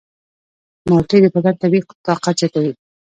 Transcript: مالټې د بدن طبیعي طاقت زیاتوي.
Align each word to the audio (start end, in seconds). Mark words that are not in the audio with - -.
مالټې 0.89 1.17
د 1.21 1.25
بدن 1.35 1.55
طبیعي 1.61 1.83
طاقت 2.07 2.35
زیاتوي. 2.41 2.73